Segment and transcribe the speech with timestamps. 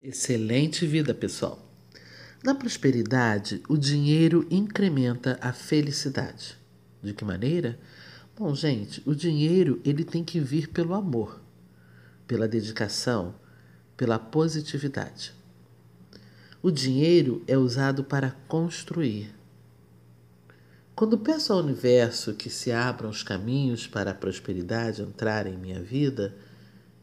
[0.00, 1.58] Excelente vida, pessoal.
[2.44, 6.56] Na prosperidade, o dinheiro incrementa a felicidade.
[7.02, 7.76] De que maneira?
[8.36, 11.42] Bom, gente, o dinheiro ele tem que vir pelo amor,
[12.28, 13.34] pela dedicação,
[13.96, 15.32] pela positividade.
[16.62, 19.34] O dinheiro é usado para construir.
[20.94, 25.82] Quando peço ao universo que se abram os caminhos para a prosperidade entrar em minha
[25.82, 26.36] vida,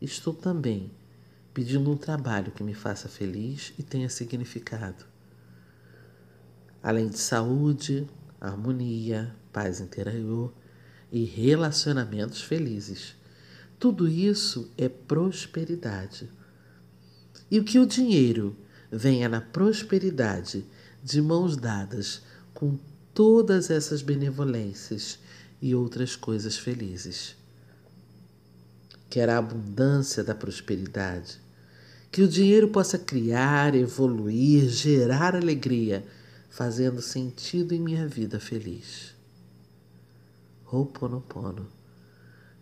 [0.02, 0.90] estou também
[1.56, 5.06] pedindo um trabalho que me faça feliz e tenha significado.
[6.84, 8.06] Além de saúde,
[8.42, 10.54] harmonia, paz interior
[11.10, 13.16] e relacionamentos felizes.
[13.80, 16.30] Tudo isso é prosperidade.
[17.50, 18.54] E o que o dinheiro
[18.92, 20.66] venha na prosperidade
[21.02, 22.22] de mãos dadas
[22.54, 22.78] com
[23.14, 25.20] todas essas benevolências
[25.62, 27.38] e outras coisas felizes.
[29.10, 31.45] Quer a abundância da prosperidade,
[32.16, 36.08] que o dinheiro possa criar, evoluir, gerar alegria,
[36.50, 39.14] fazendo sentido em minha vida feliz.
[40.66, 41.68] Ho'oponopono,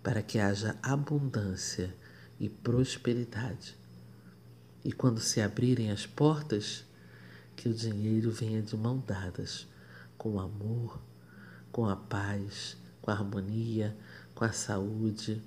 [0.02, 1.96] para que haja abundância
[2.40, 3.78] e prosperidade.
[4.84, 6.84] E quando se abrirem as portas,
[7.56, 9.68] que o dinheiro venha de mão dadas
[10.18, 11.00] com o amor,
[11.72, 13.96] com a paz, com a harmonia,
[14.34, 15.40] com a saúde,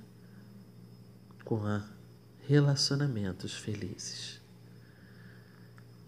[1.45, 1.96] com a
[2.49, 4.41] relacionamentos felizes.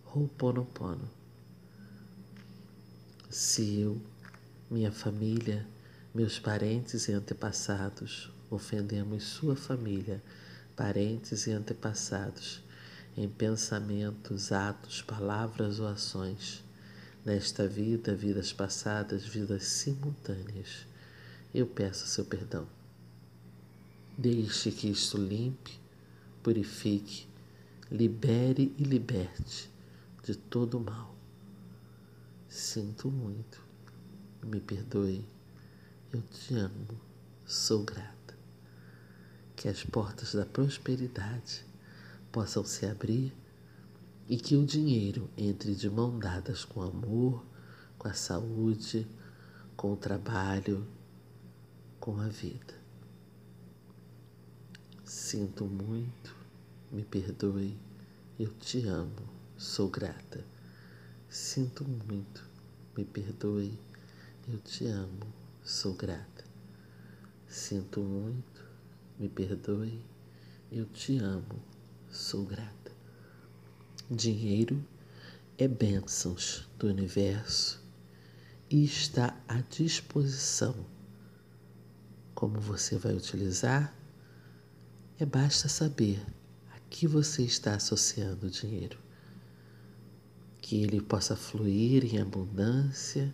[0.05, 1.11] Ho'oponopono.
[3.29, 4.01] Se eu,
[4.71, 5.67] minha família,
[6.15, 10.23] meus parentes e antepassados ofendemos sua família,
[10.77, 12.63] parentes e antepassados
[13.17, 16.63] em pensamentos, atos, palavras ou ações,
[17.25, 20.87] nesta vida, vidas passadas, vidas simultâneas,
[21.53, 22.65] eu peço seu perdão.
[24.17, 25.88] Deixe que isto limpe
[26.49, 27.29] purifique,
[27.91, 29.71] libere e liberte
[30.23, 31.15] de todo mal.
[32.49, 33.63] Sinto muito,
[34.43, 35.29] me perdoe,
[36.11, 36.99] eu te amo,
[37.45, 38.35] sou grata.
[39.55, 41.67] Que as portas da prosperidade
[42.33, 43.37] possam se abrir
[44.27, 47.45] e que o dinheiro entre de mão dadas com amor,
[47.99, 49.07] com a saúde,
[49.77, 50.87] com o trabalho,
[52.01, 52.79] com a vida.
[55.05, 56.38] Sinto muito,
[56.91, 57.77] me perdoe,
[58.39, 60.45] eu te amo, sou grata.
[61.29, 62.43] Sinto muito,
[62.97, 63.79] me perdoe,
[64.49, 65.27] eu te amo,
[65.63, 66.45] sou grata.
[67.47, 68.65] Sinto muito,
[69.19, 70.03] me perdoe,
[70.73, 71.63] eu te amo,
[72.11, 72.93] sou grata.
[74.11, 74.83] Dinheiro
[75.59, 77.83] é bênçãos do universo
[78.71, 80.75] e está à disposição.
[82.35, 83.95] Como você vai utilizar?
[85.19, 86.25] É basta saber
[86.91, 88.99] que você está associando o dinheiro.
[90.61, 93.33] Que ele possa fluir em abundância,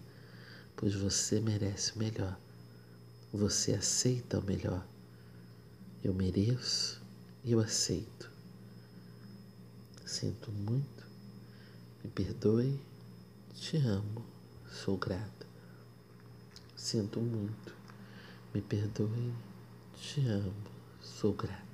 [0.76, 2.38] pois você merece o melhor.
[3.32, 4.87] Você aceita o melhor.
[6.03, 7.03] Eu mereço
[7.43, 8.31] e eu aceito.
[10.04, 11.06] Sinto muito,
[12.03, 12.81] me perdoe,
[13.54, 14.25] te amo,
[14.70, 15.47] sou grata.
[16.76, 17.75] Sinto muito,
[18.54, 19.32] me perdoe,
[19.97, 20.53] te amo,
[21.00, 21.73] sou grata.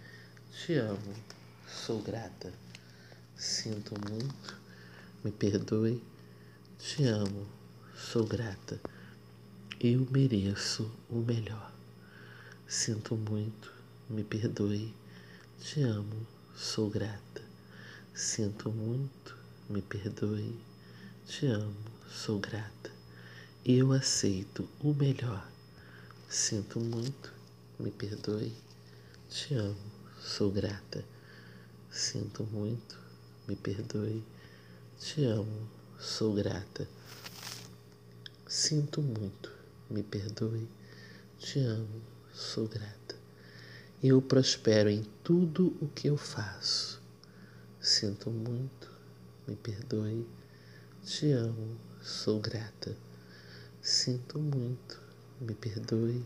[0.51, 1.15] te amo,
[1.65, 2.51] sou grata.
[3.37, 4.59] Sinto muito,
[5.23, 6.03] me perdoe.
[6.77, 7.47] Te amo,
[7.95, 8.79] sou grata.
[9.79, 11.71] Eu mereço o melhor.
[12.67, 13.71] Sinto muito,
[14.09, 14.93] me perdoe.
[15.61, 17.41] Te amo, sou grata.
[18.13, 19.35] Sinto muito,
[19.69, 20.59] me perdoe.
[21.25, 21.75] Te amo,
[22.09, 22.91] sou grata.
[23.65, 25.49] Eu aceito o melhor.
[26.29, 27.33] Sinto muito,
[27.79, 28.53] me perdoe.
[29.29, 31.03] Te amo, Sou grata.
[31.89, 32.95] Sinto muito.
[33.47, 34.23] Me perdoe.
[34.99, 35.67] Te amo.
[35.99, 36.87] Sou grata.
[38.47, 39.51] Sinto muito.
[39.89, 40.69] Me perdoe.
[41.39, 42.03] Te amo.
[42.31, 43.15] Sou grata.
[44.01, 47.01] Eu prospero em tudo o que eu faço.
[47.79, 48.91] Sinto muito.
[49.47, 50.27] Me perdoe.
[51.03, 51.77] Te amo.
[51.99, 52.95] Sou grata.
[53.81, 55.01] Sinto muito.
[55.39, 56.23] Me perdoe.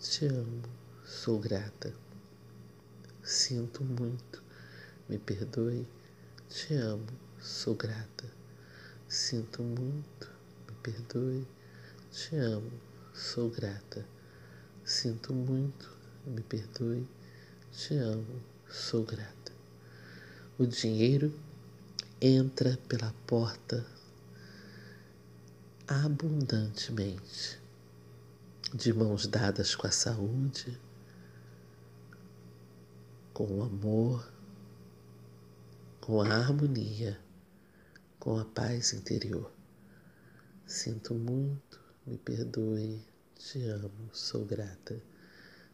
[0.00, 0.62] Te amo.
[1.04, 1.94] Sou grata.
[3.24, 4.42] Sinto muito,
[5.08, 5.86] me perdoe,
[6.48, 7.06] te amo,
[7.40, 8.28] sou grata.
[9.08, 10.28] Sinto muito,
[10.68, 11.46] me perdoe,
[12.10, 12.72] te amo,
[13.14, 14.04] sou grata.
[14.84, 15.88] Sinto muito,
[16.26, 17.06] me perdoe,
[17.70, 19.52] te amo, sou grata.
[20.58, 21.32] O dinheiro
[22.20, 23.86] entra pela porta
[25.86, 27.60] abundantemente,
[28.74, 30.76] de mãos dadas com a saúde,
[33.32, 34.30] com o amor,
[36.00, 37.18] com a harmonia,
[38.18, 39.50] com a paz interior.
[40.66, 43.02] Sinto muito, me perdoe,
[43.36, 45.00] te amo, sou grata.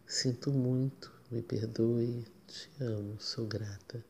[0.06, 4.04] Sinto muito, me perdoe, te amo, sou grata.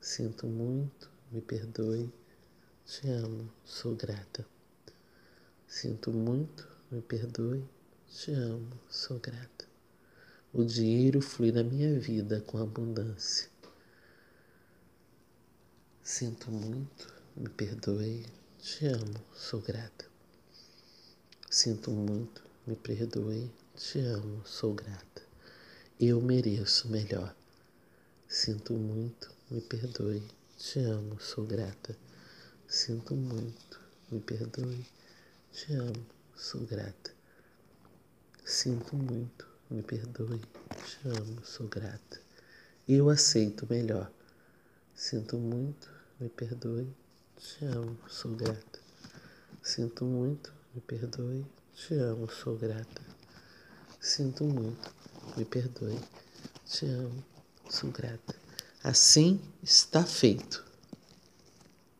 [0.00, 2.10] Sinto muito, me perdoe,
[2.86, 4.46] te amo, sou grata.
[5.66, 7.64] Sinto muito, me perdoe,
[8.08, 9.59] te amo, sou grata.
[10.52, 13.48] O dinheiro flui na minha vida com abundância.
[16.02, 18.26] Sinto muito, me perdoe,
[18.58, 20.06] te amo, sou grata.
[21.48, 25.22] Sinto muito, me perdoe, te amo, sou grata.
[26.00, 27.32] Eu mereço melhor.
[28.26, 30.20] Sinto muito, me perdoe,
[30.58, 31.96] te amo, sou grata.
[32.66, 33.80] Sinto muito,
[34.10, 34.84] me perdoe,
[35.52, 36.04] te amo,
[36.34, 37.14] sou grata.
[38.44, 40.40] Sinto muito, me perdoe,
[40.84, 42.20] te amo, sou grata.
[42.88, 44.10] Eu aceito melhor.
[44.94, 45.88] Sinto muito,
[46.18, 46.92] me perdoe,
[47.36, 48.80] te amo, sou grata.
[49.62, 53.02] Sinto muito, me perdoe, te amo, sou grata.
[54.00, 54.92] Sinto muito,
[55.36, 55.98] me perdoe,
[56.66, 57.24] te amo,
[57.68, 58.34] sou grata.
[58.82, 60.69] Assim está feito.